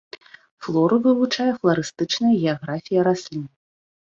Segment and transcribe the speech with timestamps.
[0.67, 3.49] Флору вывучае фларыстычная геаграфія раслін.